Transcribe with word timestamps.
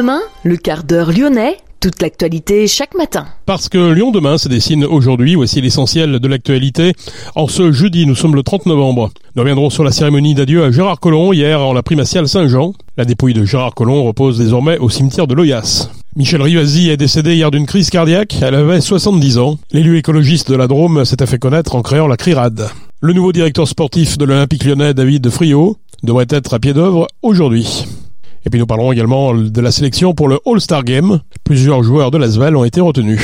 demain, 0.00 0.22
le 0.44 0.56
quart 0.56 0.82
d'heure 0.84 1.12
lyonnais, 1.12 1.58
toute 1.78 2.00
l'actualité 2.00 2.66
chaque 2.66 2.94
matin. 2.94 3.26
Parce 3.44 3.68
que 3.68 3.92
Lyon 3.92 4.12
demain 4.12 4.38
se 4.38 4.48
dessine 4.48 4.86
aujourd'hui, 4.86 5.34
voici 5.34 5.60
l'essentiel 5.60 6.20
de 6.20 6.26
l'actualité. 6.26 6.94
En 7.34 7.48
ce 7.48 7.70
jeudi, 7.70 8.06
nous 8.06 8.14
sommes 8.14 8.34
le 8.34 8.42
30 8.42 8.64
novembre. 8.64 9.10
Nous 9.36 9.42
reviendrons 9.42 9.68
sur 9.68 9.84
la 9.84 9.92
cérémonie 9.92 10.34
d'adieu 10.34 10.64
à 10.64 10.70
Gérard 10.70 11.00
Collomb 11.00 11.34
hier 11.34 11.60
en 11.60 11.74
la 11.74 11.82
primatiale 11.82 12.28
Saint-Jean. 12.28 12.72
La 12.96 13.04
dépouille 13.04 13.34
de 13.34 13.44
Gérard 13.44 13.74
Collomb 13.74 14.02
repose 14.04 14.38
désormais 14.38 14.78
au 14.78 14.88
cimetière 14.88 15.26
de 15.26 15.34
Loyasse. 15.34 15.90
Michel 16.16 16.40
Rivasi 16.40 16.88
est 16.88 16.96
décédé 16.96 17.34
hier 17.34 17.50
d'une 17.50 17.66
crise 17.66 17.90
cardiaque. 17.90 18.38
Elle 18.40 18.54
avait 18.54 18.80
70 18.80 19.36
ans. 19.36 19.58
L'élu 19.70 19.98
écologiste 19.98 20.50
de 20.50 20.56
la 20.56 20.66
Drôme 20.66 21.04
s'était 21.04 21.26
fait 21.26 21.38
connaître 21.38 21.74
en 21.74 21.82
créant 21.82 22.06
la 22.06 22.16
CRIRAD. 22.16 22.70
Le 23.02 23.12
nouveau 23.12 23.32
directeur 23.32 23.68
sportif 23.68 24.16
de 24.16 24.24
l'Olympique 24.24 24.64
lyonnais, 24.64 24.94
David 24.94 25.28
Friot, 25.28 25.76
devrait 26.02 26.26
être 26.30 26.54
à 26.54 26.58
pied 26.58 26.72
d'œuvre 26.72 27.06
aujourd'hui. 27.20 27.84
Et 28.44 28.50
puis 28.50 28.58
nous 28.58 28.66
parlerons 28.66 28.92
également 28.92 29.34
de 29.34 29.60
la 29.60 29.70
sélection 29.70 30.14
pour 30.14 30.28
le 30.28 30.38
All-Star 30.46 30.84
Game. 30.84 31.20
Plusieurs 31.44 31.82
joueurs 31.82 32.10
de 32.10 32.18
l'Asvel 32.18 32.56
ont 32.56 32.64
été 32.64 32.80
retenus. 32.80 33.20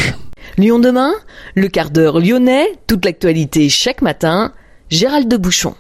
Lyon 0.59 0.79
demain, 0.79 1.13
le 1.55 1.69
quart 1.69 1.91
d'heure 1.91 2.21
lyonnais, 2.21 2.67
toute 2.87 3.05
l'actualité 3.05 3.69
chaque 3.69 4.03
matin, 4.03 4.53
Gérald 4.91 5.29
de 5.29 5.37
Bouchon. 5.37 5.75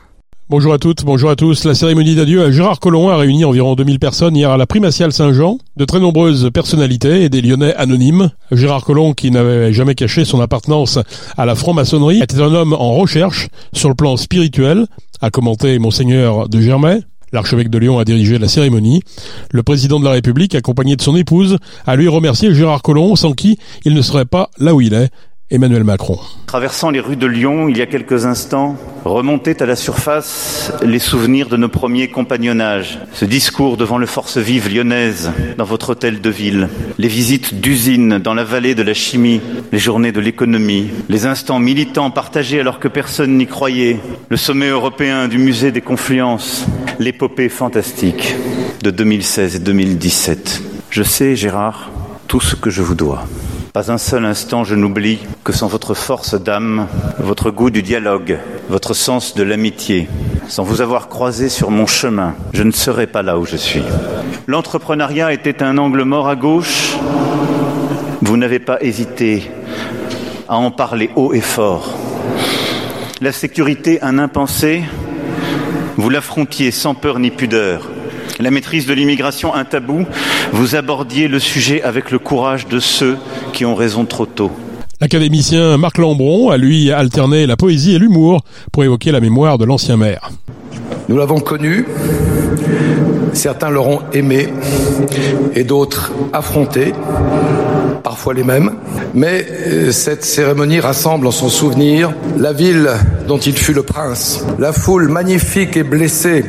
Bonjour 0.49 0.73
à 0.73 0.79
toutes, 0.79 1.05
bonjour 1.05 1.29
à 1.29 1.35
tous. 1.35 1.65
La 1.65 1.75
cérémonie 1.75 2.15
d'adieu 2.15 2.45
à 2.45 2.53
Gérard 2.53 2.79
Collomb 2.79 3.09
a 3.09 3.17
réuni 3.17 3.45
environ 3.45 3.75
2000 3.75 3.99
personnes 3.99 4.37
hier 4.37 4.49
à 4.49 4.57
la 4.57 4.67
primatiale 4.67 5.13
Saint-Jean. 5.13 5.59
De 5.77 5.85
très 5.85 5.99
nombreuses 5.99 6.51
personnalités 6.55 7.25
et 7.25 7.29
des 7.29 7.43
Lyonnais 7.43 7.75
anonymes. 7.75 8.31
Gérard 8.53 8.85
Collomb, 8.85 9.13
qui 9.13 9.33
n'avait 9.33 9.73
jamais 9.73 9.97
caché 9.97 10.25
son 10.25 10.41
appartenance 10.41 11.01
à 11.37 11.47
la 11.47 11.57
franc-maçonnerie, 11.57 12.23
était 12.23 12.41
un 12.41 12.55
homme 12.55 12.75
en 12.75 12.93
recherche 12.93 13.49
sur 13.73 13.89
le 13.89 13.97
plan 13.97 14.17
spirituel, 14.17 14.87
a 15.21 15.31
commenté 15.31 15.81
Monseigneur 15.81 16.49
de 16.49 16.61
Germay. 16.61 17.01
L'archevêque 17.37 17.69
de 17.69 17.77
Lyon 17.77 17.99
a 17.99 18.07
dirigé 18.07 18.39
la 18.39 18.49
cérémonie. 18.49 19.03
Le 19.51 19.63
président 19.63 20.01
de 20.01 20.07
la 20.07 20.13
République, 20.13 20.55
accompagné 20.55 20.97
de 20.97 21.03
son 21.03 21.15
épouse, 21.15 21.59
a 21.87 21.95
lui 21.95 22.09
remercié 22.09 22.55
Gérard 22.55 22.81
Collomb, 22.81 23.15
sans 23.15 23.35
qui 23.35 23.59
il 23.85 23.93
ne 23.93 24.01
serait 24.01 24.25
pas 24.25 24.49
là 24.57 24.75
où 24.75 24.81
il 24.81 24.95
est. 24.95 25.11
Emmanuel 25.49 25.85
Macron. 25.85 26.19
Traversant 26.47 26.91
les 26.91 26.99
rues 26.99 27.15
de 27.15 27.29
Lyon 27.29 27.69
il 27.69 27.79
y 27.79 27.83
a 27.83 27.87
quelques 27.87 28.27
instants, 28.27 28.75
remontaient 29.05 29.63
à 29.63 29.67
la 29.67 29.77
surface 29.77 30.73
les 30.83 30.99
souvenirs 30.99 31.49
de 31.49 31.57
nos 31.57 31.69
premiers 31.69 32.09
compagnonnages. 32.09 32.99
Ce 33.13 33.25
discours 33.25 33.77
devant 33.77 33.97
le 33.97 34.07
Force 34.07 34.39
Vive 34.39 34.69
lyonnaise 34.69 35.31
dans 35.57 35.65
votre 35.65 35.91
hôtel 35.91 36.21
de 36.21 36.31
ville, 36.31 36.69
les 36.99 37.07
visites 37.07 37.61
d'usines 37.61 38.19
dans 38.19 38.35
la 38.35 38.43
vallée 38.43 38.75
de 38.75 38.83
la 38.83 38.93
chimie, 38.93 39.41
les 39.71 39.79
journées 39.79 40.11
de 40.11 40.19
l'économie, 40.19 40.91
les 41.09 41.27
instants 41.27 41.61
militants 41.61 42.11
partagés 42.11 42.59
alors 42.59 42.81
que 42.81 42.89
personne 42.89 43.37
n'y 43.37 43.47
croyait, 43.47 44.01
le 44.29 44.37
sommet 44.37 44.71
européen 44.71 45.29
du 45.29 45.39
musée 45.39 45.71
des 45.71 45.81
confluences, 45.81 46.67
l'épopée 46.99 47.51
fantastique 47.51 48.35
de 48.83 48.91
2016 48.91 49.55
et 49.55 49.61
2017. 49.61 50.63
Je 50.91 51.05
sais, 51.05 51.37
Gérard, 51.37 51.93
tout 52.27 52.41
ce 52.41 52.57
que 52.57 52.71
je 52.71 52.83
vous 52.83 52.97
dois. 52.97 53.27
Pas 53.77 53.93
un 53.93 53.99
seul 53.99 54.25
instant 54.25 54.65
je 54.65 54.75
n'oublie 54.75 55.19
que 55.45 55.53
sans 55.53 55.67
votre 55.67 55.93
force 55.93 56.35
d'âme, 56.35 56.87
votre 57.19 57.51
goût 57.51 57.69
du 57.69 57.83
dialogue, 57.83 58.39
votre 58.71 58.95
sens 58.95 59.35
de 59.35 59.43
l'amitié, 59.43 60.09
sans 60.49 60.63
vous 60.63 60.81
avoir 60.81 61.09
croisé 61.09 61.51
sur 61.51 61.71
mon 61.71 61.87
chemin, 61.87 62.37
je 62.55 62.63
ne 62.63 62.71
serais 62.71 63.07
pas 63.07 63.21
là 63.21 63.39
où 63.39 63.45
je 63.45 63.57
suis. 63.57 63.83
L'entrepreneuriat 64.47 65.35
était 65.35 65.63
un 65.63 65.77
angle 65.77 66.05
mort 66.05 66.27
à 66.27 66.37
gauche. 66.37 66.97
Vous 68.23 68.39
n'avez 68.39 68.61
pas 68.61 68.79
hésité 68.81 69.51
à 70.49 70.57
en 70.57 70.71
parler 70.71 71.11
haut 71.15 71.35
et 71.35 71.43
fort. 71.43 71.99
La 73.21 73.31
sécurité, 73.31 74.01
un 74.01 74.19
impensé, 74.19 74.85
vous 75.99 76.09
l'affrontiez 76.09 76.71
sans 76.71 76.95
peur 76.95 77.19
ni 77.19 77.31
pudeur 77.31 77.91
la 78.39 78.51
maîtrise 78.51 78.87
de 78.87 78.93
l'immigration 78.93 79.55
un 79.55 79.65
tabou, 79.65 80.07
vous 80.53 80.75
abordiez 80.75 81.29
le 81.29 81.39
sujet 81.39 81.83
avec 81.83 82.11
le 82.11 82.19
courage 82.19 82.67
de 82.67 82.81
ceux 82.81 83.17
qui 83.57 83.65
ont 83.65 83.75
raison 83.75 84.05
trop 84.05 84.27
tôt. 84.27 84.51
L'académicien 85.01 85.79
Marc 85.79 85.97
Lambron 85.97 86.51
a 86.51 86.59
lui 86.59 86.93
alterné 86.93 87.47
la 87.47 87.57
poésie 87.57 87.95
et 87.95 87.99
l'humour 87.99 88.43
pour 88.71 88.85
évoquer 88.85 89.13
la 89.13 89.21
mémoire 89.21 89.57
de 89.57 89.65
l'ancien 89.65 89.97
maire. 89.97 90.29
Nous 91.09 91.17
l'avons 91.17 91.41
connu, 91.41 91.87
certains 93.33 93.71
l'auront 93.71 94.01
aimé 94.13 94.49
et 95.55 95.65
d'autres 95.65 96.13
affronté, 96.35 96.93
parfois 98.07 98.35
les 98.35 98.45
mêmes, 98.45 98.71
mais 99.15 99.45
euh, 99.51 99.91
cette 99.91 100.25
cérémonie 100.25 100.79
rassemble 100.79 101.27
en 101.27 101.33
son 101.33 101.49
souvenir 101.49 102.15
la 102.39 102.53
ville 102.53 102.89
dont 103.27 103.39
il 103.39 103.59
fut 103.59 103.73
le 103.73 103.83
prince, 103.83 104.47
la 104.61 104.73
foule 104.73 105.09
magnifique 105.09 105.77
et 105.77 105.83
blessée 105.83 106.45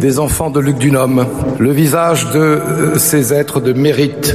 des 0.00 0.18
enfants 0.18 0.48
de 0.48 0.60
Luc 0.60 0.78
Dunhomme, 0.78 1.26
le 1.58 1.72
visage 1.72 2.30
de 2.30 2.38
euh, 2.38 2.98
ces 2.98 3.34
êtres 3.34 3.60
de 3.60 3.74
mérite 3.74 4.34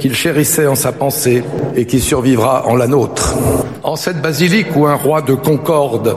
qu'il 0.00 0.16
chérissait 0.16 0.66
en 0.66 0.74
sa 0.74 0.90
pensée 0.90 1.44
et 1.76 1.86
qui 1.86 2.00
survivra 2.00 2.66
en 2.66 2.74
la 2.74 2.88
nôtre. 2.88 3.36
En 3.84 3.94
cette 3.94 4.20
basilique 4.20 4.74
où 4.74 4.88
un 4.88 4.96
roi 4.96 5.22
de 5.22 5.34
Concorde, 5.34 6.16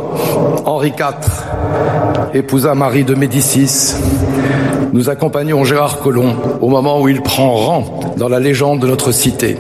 Henri 0.66 0.94
IV, 0.98 2.34
épousa 2.34 2.74
Marie 2.74 3.04
de 3.04 3.14
Médicis, 3.14 3.94
nous 4.94 5.10
accompagnons 5.10 5.64
Gérard 5.64 6.00
Collomb 6.00 6.36
au 6.62 6.70
moment 6.70 7.02
où 7.02 7.08
il 7.08 7.22
prend 7.22 7.56
rang 7.56 8.00
dans 8.18 8.30
la 8.30 8.40
légende 8.40 8.80
de 8.80 8.88
notre 8.88 9.12
cité. 9.12 9.58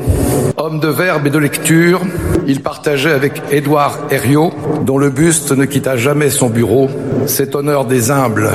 Homme 0.57 0.79
de 0.79 0.87
verbe 0.87 1.27
et 1.27 1.29
de 1.29 1.37
lecture, 1.37 2.01
il 2.47 2.61
partageait 2.61 3.11
avec 3.11 3.41
Édouard 3.51 3.99
Herriot, 4.09 4.53
dont 4.85 4.97
le 4.97 5.09
buste 5.09 5.51
ne 5.51 5.65
quitta 5.65 5.97
jamais 5.97 6.29
son 6.29 6.49
bureau, 6.49 6.89
cet 7.25 7.55
honneur 7.55 7.85
des 7.85 8.11
humbles 8.11 8.49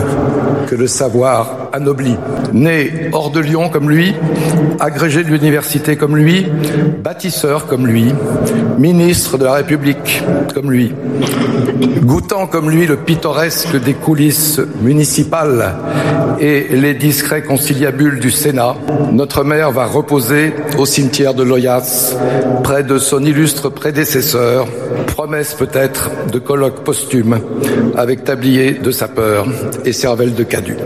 que 0.69 0.75
le 0.75 0.87
savoir 0.87 1.70
anoblit. 1.73 2.17
Né 2.53 3.11
hors 3.13 3.31
de 3.31 3.41
Lyon 3.41 3.69
comme 3.69 3.91
lui, 3.91 4.15
agrégé 4.79 5.25
de 5.25 5.29
l'université 5.29 5.97
comme 5.97 6.17
lui, 6.17 6.47
bâtisseur 7.03 7.67
comme 7.67 7.87
lui, 7.87 8.13
ministre 8.79 9.39
de 9.39 9.45
la 9.45 9.55
République 9.55 10.23
comme 10.55 10.71
lui, 10.71 10.93
goûtant 12.03 12.47
comme 12.47 12.71
lui 12.71 12.87
le 12.87 12.97
pittoresque 12.97 13.81
des 13.83 13.95
coulisses 13.95 14.61
municipales 14.83 15.75
et 16.41 16.67
les 16.71 16.95
discrets 16.95 17.43
conciliabules 17.43 18.21
du 18.21 18.31
Sénat, 18.31 18.75
notre 19.13 19.45
mère 19.45 19.71
va 19.71 19.87
reposer 19.87 20.55
au 20.79 20.87
cimetière 20.87 21.35
de 21.35 21.43
Loyasse, 21.43 22.17
près 22.63 22.83
de 22.83 22.99
son 22.99 23.23
illustre 23.25 23.69
prédécesseur, 23.69 24.67
promesse 25.07 25.55
peut-être 25.55 26.11
de 26.33 26.39
colloque 26.39 26.83
posthume 26.85 27.41
avec 27.97 28.25
tablier 28.25 28.73
de 28.73 28.91
sapeur 28.91 29.47
et 29.85 29.93
cervelle 29.93 30.35
de 30.35 30.45
cadu. 30.45 30.77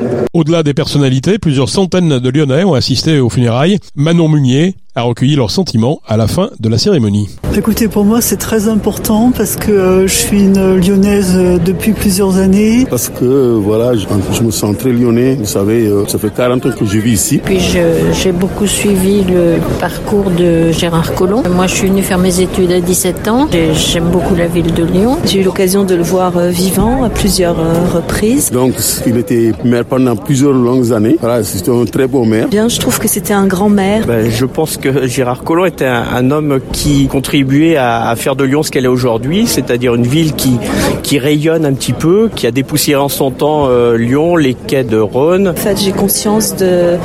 Personnalités, 0.74 1.38
plusieurs 1.38 1.68
centaines 1.68 2.18
de 2.18 2.28
Lyonnais 2.30 2.64
ont 2.64 2.74
assisté 2.74 3.20
aux 3.20 3.30
funérailles. 3.30 3.78
Manon 3.94 4.28
Munier, 4.28 4.74
a 4.96 5.02
recueilli 5.02 5.34
leurs 5.34 5.50
sentiments 5.50 6.00
à 6.06 6.16
la 6.16 6.28
fin 6.28 6.50
de 6.60 6.68
la 6.68 6.78
cérémonie. 6.78 7.28
Écoutez, 7.56 7.88
pour 7.88 8.04
moi 8.04 8.20
c'est 8.20 8.36
très 8.36 8.68
important 8.68 9.32
parce 9.36 9.56
que 9.56 9.72
euh, 9.72 10.06
je 10.06 10.12
suis 10.12 10.42
une 10.42 10.76
lyonnaise 10.76 11.32
euh, 11.34 11.58
depuis 11.58 11.92
plusieurs 11.92 12.36
années. 12.36 12.86
Parce 12.88 13.08
que 13.08 13.24
euh, 13.24 13.58
voilà, 13.60 13.94
je, 13.94 14.06
je, 14.32 14.42
me 14.42 14.50
sens 14.50 14.76
très 14.76 14.92
lyonnais. 14.92 15.34
Vous 15.34 15.46
savez, 15.46 15.90
ça 16.08 16.18
fait 16.18 16.32
40 16.32 16.66
ans 16.66 16.70
que 16.70 16.84
je 16.84 16.98
vis 16.98 17.12
ici. 17.12 17.38
Puis 17.44 17.58
j'ai 17.60 18.32
beaucoup 18.32 18.66
suivi 18.66 19.24
le 19.24 19.58
parcours 19.80 20.30
de 20.30 20.70
Gérard 20.70 21.14
Collomb. 21.14 21.42
Moi 21.54 21.66
je 21.66 21.74
suis 21.74 21.88
venue 21.88 22.02
faire 22.02 22.18
mes 22.18 22.40
études 22.40 22.70
à 22.70 22.80
17 22.80 23.28
ans. 23.28 23.48
J'aime 23.72 24.10
beaucoup 24.10 24.34
la 24.34 24.46
ville 24.46 24.72
de 24.72 24.84
Lyon. 24.84 25.18
J'ai 25.24 25.40
eu 25.40 25.44
l'occasion 25.44 25.84
de 25.84 25.94
le 25.94 26.02
voir 26.02 26.38
vivant 26.48 27.02
à 27.04 27.08
plusieurs 27.08 27.56
reprises. 27.92 28.50
Donc 28.50 28.74
il 29.06 29.16
était 29.16 29.52
maire 29.64 29.84
pendant 29.84 30.14
plusieurs 30.16 30.52
longues 30.52 30.92
années. 30.92 31.16
Voilà, 31.20 31.42
c'était 31.42 31.70
un 31.70 31.84
très 31.84 32.06
beau 32.06 32.24
maire. 32.24 32.48
Bien, 32.48 32.68
je 32.68 32.78
trouve 32.78 32.98
que 32.98 33.08
c'était 33.08 33.34
un 33.34 33.46
grand 33.46 33.68
maire. 33.68 34.06
Ben, 34.06 34.30
je 34.30 34.44
pense 34.44 34.76
que 34.84 35.06
Gérard 35.06 35.44
Collomb 35.44 35.64
était 35.64 35.86
un, 35.86 36.04
un 36.14 36.30
homme 36.30 36.60
qui 36.72 37.06
contribuait 37.06 37.76
à, 37.76 38.10
à, 38.10 38.16
faire 38.16 38.36
de 38.36 38.44
Lyon 38.44 38.62
ce 38.62 38.70
qu'elle 38.70 38.84
est 38.84 38.88
aujourd'hui, 38.88 39.46
c'est-à-dire 39.46 39.94
une 39.94 40.06
ville 40.06 40.34
qui, 40.34 40.58
qui 41.02 41.18
rayonne 41.18 41.64
un 41.64 41.72
petit 41.72 41.94
peu, 41.94 42.28
qui 42.34 42.46
a 42.46 42.50
dépoussiéré 42.50 43.00
en 43.00 43.08
son 43.08 43.30
temps 43.30 43.64
euh, 43.68 43.96
Lyon, 43.96 44.36
les 44.36 44.52
quais 44.52 44.84
de 44.84 44.98
Rhône. 44.98 45.48
En 45.48 45.54
fait, 45.54 45.80
j'ai 45.80 45.92
conscience 45.92 46.54
de, 46.56 46.96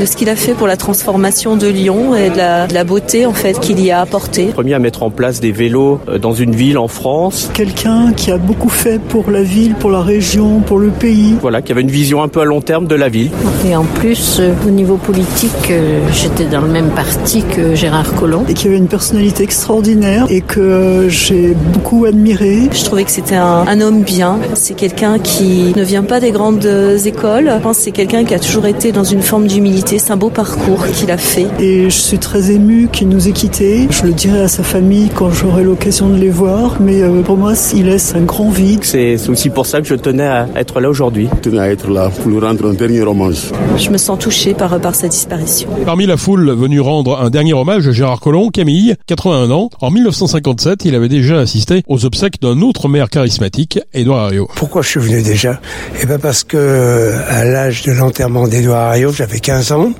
de 0.00 0.04
ce 0.04 0.16
qu'il 0.16 0.28
a 0.28 0.34
fait 0.34 0.54
pour 0.54 0.66
la 0.66 0.76
transformation 0.76 1.56
de 1.56 1.68
Lyon 1.68 2.16
et 2.16 2.30
de 2.30 2.36
la, 2.36 2.66
de 2.66 2.74
la 2.74 2.82
beauté 2.82 3.24
en 3.24 3.32
fait 3.32 3.60
qu'il 3.60 3.80
y 3.84 3.92
a 3.92 4.00
apporté. 4.00 4.46
Premier 4.46 4.74
à 4.74 4.80
mettre 4.80 5.04
en 5.04 5.10
place 5.10 5.38
des 5.38 5.52
vélos 5.52 6.00
euh, 6.08 6.18
dans 6.18 6.32
une 6.32 6.56
ville 6.56 6.76
en 6.76 6.88
France. 6.88 7.50
Quelqu'un 7.54 8.12
qui 8.16 8.32
a 8.32 8.38
beaucoup 8.38 8.68
fait 8.68 9.00
pour 9.00 9.30
la 9.30 9.42
ville, 9.42 9.74
pour 9.74 9.92
la 9.92 10.02
région, 10.02 10.58
pour 10.58 10.80
le 10.80 10.88
pays. 10.88 11.36
Voilà, 11.40 11.62
qui 11.62 11.70
avait 11.70 11.82
une 11.82 11.90
vision 11.90 12.20
un 12.20 12.28
peu 12.28 12.40
à 12.40 12.44
long 12.44 12.62
terme 12.62 12.88
de 12.88 12.96
la 12.96 13.08
ville. 13.08 13.30
Et 13.64 13.76
en 13.76 13.84
plus, 13.84 14.40
euh, 14.40 14.52
au 14.66 14.70
niveau 14.70 14.96
politique, 14.96 15.72
j'étais 16.12 16.46
dans 16.46 16.62
le 16.62 16.68
même 16.68 16.90
parti 16.90 17.27
mythique 17.28 17.74
Gérard 17.74 18.14
Collomb. 18.14 18.46
Et 18.48 18.54
qui 18.54 18.68
avait 18.68 18.78
une 18.78 18.88
personnalité 18.88 19.42
extraordinaire 19.42 20.24
et 20.30 20.40
que 20.40 21.08
j'ai 21.10 21.54
beaucoup 21.74 22.06
admiré. 22.06 22.70
Je 22.72 22.82
trouvais 22.84 23.04
que 23.04 23.10
c'était 23.10 23.34
un, 23.34 23.66
un, 23.68 23.80
homme 23.82 24.02
bien. 24.02 24.38
C'est 24.54 24.72
quelqu'un 24.72 25.18
qui 25.18 25.74
ne 25.76 25.82
vient 25.82 26.04
pas 26.04 26.20
des 26.20 26.30
grandes 26.30 26.64
écoles. 27.04 27.52
Je 27.54 27.62
pense 27.62 27.76
que 27.76 27.82
c'est 27.84 27.90
quelqu'un 27.90 28.24
qui 28.24 28.32
a 28.32 28.38
toujours 28.38 28.64
été 28.64 28.92
dans 28.92 29.04
une 29.04 29.20
forme 29.20 29.46
d'humilité. 29.46 29.98
C'est 29.98 30.10
un 30.10 30.16
beau 30.16 30.30
parcours 30.30 30.86
qu'il 30.86 31.10
a 31.10 31.18
fait. 31.18 31.48
Et 31.60 31.84
je 31.84 31.98
suis 31.98 32.18
très 32.18 32.50
émue 32.50 32.88
qu'il 32.90 33.10
nous 33.10 33.28
ait 33.28 33.32
quittés. 33.32 33.88
Je 33.90 34.04
le 34.04 34.14
dirai 34.14 34.40
à 34.40 34.48
sa 34.48 34.62
famille 34.62 35.10
quand 35.14 35.30
j'aurai 35.30 35.64
l'occasion 35.64 36.08
de 36.08 36.16
les 36.16 36.30
voir. 36.30 36.76
Mais 36.80 37.02
pour 37.24 37.36
moi, 37.36 37.52
il 37.74 37.86
laisse 37.86 38.14
un 38.14 38.22
grand 38.22 38.48
vide. 38.48 38.84
C'est 38.84 39.28
aussi 39.28 39.50
pour 39.50 39.66
ça 39.66 39.82
que 39.82 39.86
je 39.86 39.96
tenais 39.96 40.26
à 40.26 40.46
être 40.56 40.80
là 40.80 40.88
aujourd'hui. 40.88 41.28
Je 41.36 41.50
tenais 41.50 41.60
à 41.60 41.68
être 41.68 41.90
là 41.90 42.08
pour 42.08 42.30
lui 42.30 42.40
rendre 42.40 42.70
un 42.70 42.72
dernier 42.72 43.02
hommage. 43.02 43.50
Je 43.76 43.90
me 43.90 43.98
sens 43.98 44.18
touchée 44.18 44.54
par, 44.54 44.80
par 44.80 44.94
sa 44.94 45.08
disparition. 45.08 45.68
Parmi 45.84 46.06
la 46.06 46.16
foule 46.16 46.50
venue 46.52 46.80
rendre 46.80 47.17
un 47.18 47.30
dernier 47.30 47.52
hommage 47.52 47.86
à 47.88 47.92
Gérard 47.92 48.20
Collomb, 48.20 48.50
Camille, 48.50 48.94
81 49.06 49.50
ans, 49.50 49.70
en 49.80 49.90
1957, 49.90 50.84
il 50.84 50.94
avait 50.94 51.08
déjà 51.08 51.38
assisté 51.38 51.82
aux 51.88 52.04
obsèques 52.04 52.40
d'un 52.40 52.60
autre 52.60 52.88
maire 52.88 53.10
charismatique, 53.10 53.80
Édouard 53.92 54.28
Herriot. 54.28 54.48
Pourquoi 54.54 54.82
je 54.82 54.88
suis 54.88 55.00
venu 55.00 55.22
déjà? 55.22 55.60
Eh 56.00 56.06
ben 56.06 56.18
parce 56.18 56.44
que 56.44 57.14
à 57.28 57.44
l'âge 57.44 57.82
de 57.82 57.92
l'enterrement 57.92 58.46
d'Édouard 58.46 58.94
Herriot, 58.94 59.12
j'avais 59.12 59.40
15 59.40 59.72
ans 59.72 59.92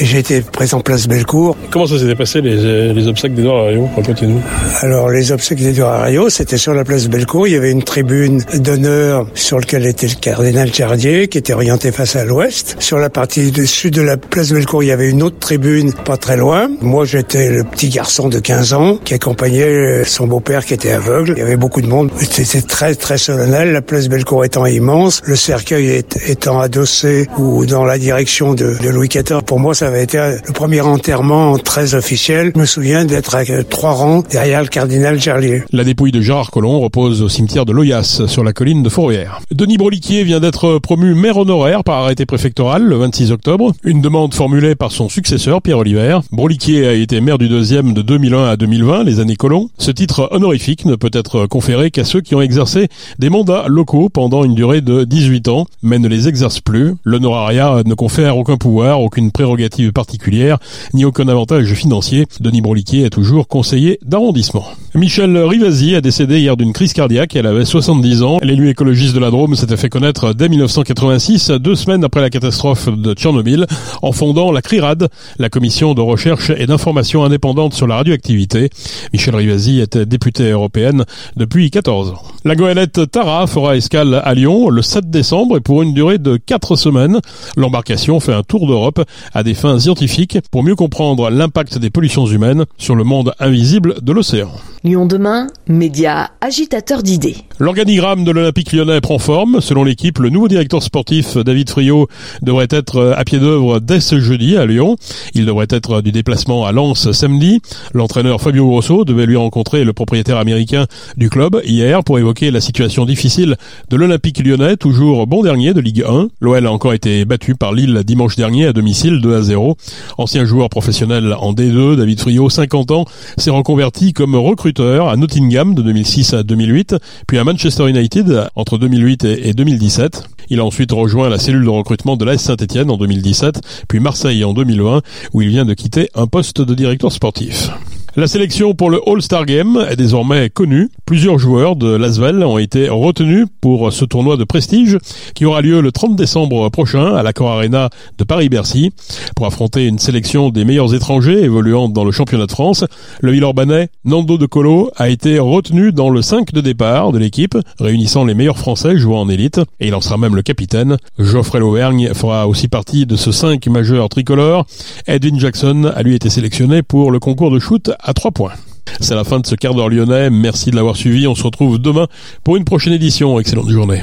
et 0.00 0.04
j'ai 0.04 0.18
été 0.18 0.40
présent 0.40 0.80
place 0.80 1.08
Bellecour. 1.08 1.56
Comment 1.70 1.86
ça 1.86 1.98
s'était 1.98 2.14
passé 2.14 2.40
les, 2.40 2.92
les 2.92 3.08
obsèques 3.08 3.34
d'Édouard 3.34 3.68
Herriot 3.68 3.88
Racontez-nous. 3.96 4.40
Alors 4.80 5.10
les 5.10 5.32
obsèques 5.32 5.60
d'Édouard 5.60 6.06
Herriot, 6.06 6.30
c'était 6.30 6.56
sur 6.56 6.74
la 6.74 6.84
place 6.84 7.08
Bellecour. 7.08 7.46
Il 7.48 7.52
y 7.52 7.56
avait 7.56 7.70
une 7.70 7.82
tribune 7.82 8.42
d'honneur 8.54 9.26
sur 9.34 9.58
laquelle 9.58 9.86
était 9.86 10.08
le 10.08 10.14
cardinal 10.14 10.72
Jardier 10.72 11.28
qui 11.28 11.38
était 11.38 11.52
orienté 11.52 11.92
face 11.92 12.16
à 12.16 12.24
l'ouest. 12.24 12.76
Sur 12.78 12.98
la 12.98 13.10
partie 13.10 13.50
du 13.50 13.66
sud 13.66 13.94
de 13.94 14.02
la 14.02 14.16
place 14.16 14.52
Bellecour, 14.52 14.82
il 14.82 14.86
y 14.86 14.92
avait 14.92 15.10
une 15.10 15.22
autre 15.22 15.38
tribune 15.38 15.92
pas 15.92 16.16
très 16.16 16.36
loin. 16.36 16.61
Moi, 16.80 17.04
j'étais 17.04 17.50
le 17.50 17.64
petit 17.64 17.88
garçon 17.88 18.28
de 18.28 18.38
15 18.38 18.72
ans 18.74 18.96
qui 19.04 19.14
accompagnait 19.14 20.04
son 20.04 20.26
beau-père 20.26 20.64
qui 20.64 20.74
était 20.74 20.92
aveugle. 20.92 21.34
Il 21.36 21.40
y 21.40 21.42
avait 21.42 21.56
beaucoup 21.56 21.80
de 21.80 21.86
monde. 21.86 22.10
C'était 22.18 22.62
très 22.62 22.94
très 22.94 23.18
solennel. 23.18 23.72
La 23.72 23.82
place 23.82 24.08
Bellecour 24.08 24.44
étant 24.44 24.66
immense, 24.66 25.22
le 25.24 25.36
cercueil 25.36 26.02
étant 26.26 26.60
adossé 26.60 27.26
ou 27.38 27.66
dans 27.66 27.84
la 27.84 27.98
direction 27.98 28.54
de, 28.54 28.76
de 28.82 28.88
Louis 28.88 29.08
XIV. 29.08 29.42
Pour 29.44 29.60
moi, 29.60 29.74
ça 29.74 29.88
avait 29.88 30.04
été 30.04 30.18
le 30.18 30.52
premier 30.52 30.80
enterrement 30.80 31.58
très 31.58 31.94
officiel. 31.94 32.52
Je 32.54 32.60
me 32.60 32.66
souviens 32.66 33.04
d'être 33.04 33.34
à 33.34 33.44
trois 33.64 33.92
rangs 33.92 34.22
derrière 34.30 34.62
le 34.62 34.68
cardinal 34.68 35.20
Jarlier. 35.20 35.62
La 35.72 35.84
dépouille 35.84 36.12
de 36.12 36.20
Gérard 36.20 36.50
Collomb 36.50 36.80
repose 36.80 37.22
au 37.22 37.28
cimetière 37.28 37.64
de 37.64 37.72
Loyasse, 37.72 38.26
sur 38.26 38.44
la 38.44 38.52
colline 38.52 38.82
de 38.82 38.88
Fourrière. 38.88 39.40
Denis 39.50 39.76
Broliquier 39.76 40.24
vient 40.24 40.40
d'être 40.40 40.78
promu 40.78 41.14
maire 41.14 41.38
honoraire 41.38 41.84
par 41.84 41.98
arrêté 41.98 42.26
préfectoral 42.26 42.82
le 42.82 42.96
26 42.96 43.32
octobre. 43.32 43.72
Une 43.84 44.00
demande 44.00 44.34
formulée 44.34 44.74
par 44.74 44.92
son 44.92 45.08
successeur, 45.08 45.62
Pierre 45.62 45.78
Oliver. 45.78 46.18
Broliquier 46.30 46.51
a 46.52 46.92
été 46.92 47.20
maire 47.22 47.38
du 47.38 47.48
deuxième 47.48 47.94
de 47.94 48.02
2001 48.02 48.44
à 48.44 48.56
2020, 48.56 49.04
les 49.04 49.20
années 49.20 49.36
Collomb. 49.36 49.70
Ce 49.78 49.90
titre 49.90 50.28
honorifique 50.32 50.84
ne 50.84 50.96
peut 50.96 51.10
être 51.12 51.46
conféré 51.46 51.90
qu'à 51.90 52.04
ceux 52.04 52.20
qui 52.20 52.34
ont 52.34 52.42
exercé 52.42 52.88
des 53.18 53.30
mandats 53.30 53.64
locaux 53.68 54.10
pendant 54.10 54.44
une 54.44 54.54
durée 54.54 54.82
de 54.82 55.04
18 55.04 55.48
ans, 55.48 55.66
mais 55.82 55.98
ne 55.98 56.08
les 56.08 56.28
exercent 56.28 56.60
plus. 56.60 56.94
L'honorariat 57.04 57.82
ne 57.86 57.94
confère 57.94 58.36
aucun 58.36 58.58
pouvoir, 58.58 59.00
aucune 59.00 59.32
prérogative 59.32 59.92
particulière, 59.92 60.58
ni 60.92 61.06
aucun 61.06 61.26
avantage 61.28 61.72
financier. 61.72 62.26
Denis 62.40 62.60
Broliquier 62.60 63.04
est 63.04 63.10
toujours 63.10 63.48
conseiller 63.48 63.98
d'arrondissement. 64.04 64.66
Michel 64.94 65.38
Rivasi 65.38 65.94
a 65.94 66.02
décédé 66.02 66.40
hier 66.40 66.54
d'une 66.54 66.74
crise 66.74 66.92
cardiaque. 66.92 67.34
Elle 67.34 67.46
avait 67.46 67.64
70 67.64 68.22
ans. 68.22 68.38
L'élu 68.42 68.68
écologiste 68.68 69.14
de 69.14 69.20
la 69.20 69.30
Drôme 69.30 69.56
s'était 69.56 69.78
fait 69.78 69.88
connaître 69.88 70.34
dès 70.34 70.50
1986, 70.50 71.50
deux 71.52 71.76
semaines 71.76 72.04
après 72.04 72.20
la 72.20 72.28
catastrophe 72.28 72.90
de 72.90 73.14
Tchernobyl, 73.14 73.66
en 74.02 74.12
fondant 74.12 74.52
la 74.52 74.60
CRIRAD, 74.60 75.08
la 75.38 75.48
commission 75.48 75.94
de 75.94 76.02
recherche 76.02 76.50
et 76.50 76.66
d'information 76.66 77.24
indépendante 77.24 77.72
sur 77.72 77.86
la 77.86 77.96
radioactivité. 77.96 78.68
Michel 79.14 79.34
Rivasi 79.34 79.80
était 79.80 80.04
députée 80.04 80.50
européenne 80.50 81.06
depuis 81.36 81.70
14 81.70 82.10
ans. 82.10 82.22
La 82.44 82.54
goélette 82.54 83.10
Tara 83.10 83.46
fera 83.46 83.76
escale 83.76 84.20
à 84.22 84.34
Lyon 84.34 84.68
le 84.68 84.82
7 84.82 85.08
décembre 85.08 85.56
et 85.56 85.60
pour 85.60 85.82
une 85.82 85.94
durée 85.94 86.18
de 86.18 86.36
4 86.36 86.76
semaines. 86.76 87.18
L'embarcation 87.56 88.20
fait 88.20 88.34
un 88.34 88.42
tour 88.42 88.66
d'Europe 88.66 89.02
à 89.32 89.42
des 89.42 89.54
fins 89.54 89.78
scientifiques 89.78 90.36
pour 90.50 90.62
mieux 90.62 90.76
comprendre 90.76 91.30
l'impact 91.30 91.78
des 91.78 91.88
pollutions 91.88 92.26
humaines 92.26 92.66
sur 92.76 92.94
le 92.94 93.04
monde 93.04 93.32
invisible 93.40 93.94
de 94.02 94.12
l'océan. 94.12 94.50
Lyon 94.84 95.06
demain, 95.06 95.46
média 95.68 96.32
agitateur 96.40 97.04
d'idées. 97.04 97.36
L'organigramme 97.60 98.24
de 98.24 98.32
l'Olympique 98.32 98.72
lyonnais 98.72 99.00
prend 99.00 99.20
forme. 99.20 99.60
Selon 99.60 99.84
l'équipe, 99.84 100.18
le 100.18 100.28
nouveau 100.28 100.48
directeur 100.48 100.82
sportif 100.82 101.36
David 101.36 101.70
Friot 101.70 102.08
devrait 102.42 102.66
être 102.68 103.14
à 103.16 103.24
pied 103.24 103.38
d'œuvre 103.38 103.78
dès 103.78 104.00
ce 104.00 104.18
jeudi 104.18 104.56
à 104.56 104.66
Lyon. 104.66 104.96
Il 105.34 105.46
devrait 105.46 105.68
être 105.70 106.00
du 106.00 106.10
déplacement 106.10 106.66
à 106.66 106.72
Lens 106.72 107.12
samedi. 107.12 107.60
L'entraîneur 107.94 108.40
Fabio 108.40 108.66
Grosso 108.66 109.04
devait 109.04 109.24
lui 109.26 109.36
rencontrer 109.36 109.84
le 109.84 109.92
propriétaire 109.92 110.36
américain 110.36 110.86
du 111.16 111.30
club 111.30 111.60
hier 111.64 112.02
pour 112.02 112.18
évoquer 112.18 112.50
la 112.50 112.60
situation 112.60 113.04
difficile 113.04 113.54
de 113.88 113.96
l'Olympique 113.96 114.44
lyonnais, 114.44 114.76
toujours 114.76 115.28
bon 115.28 115.44
dernier 115.44 115.74
de 115.74 115.80
Ligue 115.80 116.02
1. 116.02 116.26
L'OL 116.40 116.66
a 116.66 116.72
encore 116.72 116.92
été 116.92 117.24
battu 117.24 117.54
par 117.54 117.72
Lille 117.72 118.02
dimanche 118.04 118.34
dernier 118.34 118.66
à 118.66 118.72
domicile 118.72 119.20
2 119.20 119.36
à 119.36 119.42
0. 119.42 119.76
Ancien 120.18 120.44
joueur 120.44 120.70
professionnel 120.70 121.36
en 121.38 121.52
D2, 121.52 121.94
David 121.94 122.18
Friot, 122.18 122.50
50 122.50 122.90
ans, 122.90 123.04
s'est 123.36 123.50
reconverti 123.50 124.12
comme 124.12 124.34
à 124.80 125.16
Nottingham 125.16 125.74
de 125.74 125.82
2006 125.82 126.34
à 126.34 126.42
2008, 126.42 126.96
puis 127.26 127.38
à 127.38 127.44
Manchester 127.44 127.88
United 127.88 128.48
entre 128.54 128.78
2008 128.78 129.24
et 129.24 129.52
2017. 129.54 130.24
Il 130.48 130.60
a 130.60 130.64
ensuite 130.64 130.92
rejoint 130.92 131.28
la 131.28 131.38
cellule 131.38 131.64
de 131.64 131.70
recrutement 131.70 132.16
de 132.16 132.24
l'AS 132.24 132.38
Saint-Etienne 132.38 132.90
en 132.90 132.96
2017, 132.96 133.60
puis 133.88 134.00
Marseille 134.00 134.44
en 134.44 134.52
2020, 134.52 135.02
où 135.32 135.42
il 135.42 135.48
vient 135.48 135.64
de 135.64 135.74
quitter 135.74 136.08
un 136.14 136.26
poste 136.26 136.60
de 136.60 136.74
directeur 136.74 137.12
sportif. 137.12 137.70
La 138.14 138.26
sélection 138.26 138.74
pour 138.74 138.90
le 138.90 139.00
All-Star 139.06 139.46
Game 139.46 139.86
est 139.88 139.96
désormais 139.96 140.50
connue. 140.50 140.90
Plusieurs 141.06 141.38
joueurs 141.38 141.76
de 141.76 141.96
Lasvel 141.96 142.44
ont 142.44 142.58
été 142.58 142.90
retenus 142.90 143.46
pour 143.62 143.90
ce 143.90 144.04
tournoi 144.04 144.36
de 144.36 144.44
prestige 144.44 144.98
qui 145.34 145.46
aura 145.46 145.62
lieu 145.62 145.80
le 145.80 145.92
30 145.92 146.14
décembre 146.14 146.68
prochain 146.68 147.14
à 147.14 147.22
l'Accor 147.22 147.48
Arena 147.48 147.88
de 148.18 148.24
Paris-Bercy. 148.24 148.90
Pour 149.34 149.46
affronter 149.46 149.86
une 149.86 149.98
sélection 149.98 150.50
des 150.50 150.66
meilleurs 150.66 150.94
étrangers 150.94 151.42
évoluant 151.42 151.88
dans 151.88 152.04
le 152.04 152.10
championnat 152.10 152.44
de 152.44 152.52
France, 152.52 152.84
le 153.22 153.32
Villeurbanais 153.32 153.88
Nando 154.04 154.36
De 154.36 154.44
Colo 154.44 154.90
a 154.96 155.08
été 155.08 155.38
retenu 155.38 155.90
dans 155.90 156.10
le 156.10 156.20
5 156.20 156.52
de 156.52 156.60
départ 156.60 157.12
de 157.12 157.18
l'équipe, 157.18 157.56
réunissant 157.80 158.26
les 158.26 158.34
meilleurs 158.34 158.58
Français 158.58 158.98
jouant 158.98 159.22
en 159.22 159.28
élite, 159.30 159.58
et 159.80 159.88
il 159.88 159.94
en 159.94 160.02
sera 160.02 160.18
même 160.18 160.36
le 160.36 160.42
capitaine. 160.42 160.98
Geoffrey 161.18 161.60
Lauvergne 161.60 162.12
fera 162.12 162.46
aussi 162.46 162.68
partie 162.68 163.06
de 163.06 163.16
ce 163.16 163.32
5 163.32 163.66
majeur 163.68 164.10
tricolore. 164.10 164.66
Edwin 165.06 165.40
Jackson 165.40 165.90
a 165.94 166.02
lui 166.02 166.14
été 166.14 166.28
sélectionné 166.28 166.82
pour 166.82 167.10
le 167.10 167.18
concours 167.18 167.50
de 167.50 167.58
shoot 167.58 167.90
à 168.02 168.14
3 168.14 168.30
points. 168.32 168.52
C'est 169.00 169.14
la 169.14 169.24
fin 169.24 169.40
de 169.40 169.46
ce 169.46 169.54
quart 169.54 169.74
d'heure 169.74 169.88
lyonnais. 169.88 170.30
Merci 170.30 170.70
de 170.70 170.76
l'avoir 170.76 170.96
suivi. 170.96 171.26
On 171.26 171.34
se 171.34 171.42
retrouve 171.42 171.78
demain 171.78 172.06
pour 172.44 172.56
une 172.56 172.64
prochaine 172.64 172.92
édition. 172.92 173.38
Excellente 173.40 173.70
journée. 173.70 174.02